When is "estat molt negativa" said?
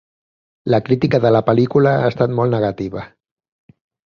2.13-3.05